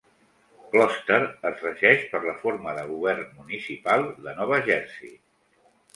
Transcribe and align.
Closter 0.75 1.19
es 1.49 1.61
regeix 1.65 2.01
per 2.13 2.21
la 2.25 2.35
forma 2.45 2.75
de 2.79 2.85
govern 2.93 3.27
municipal 3.43 4.09
de 4.25 4.37
Nova 4.41 4.63
Jersey. 4.71 5.17